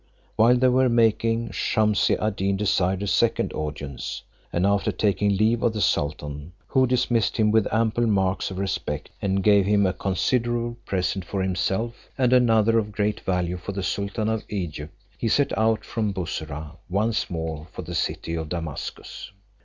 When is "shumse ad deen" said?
1.51-2.57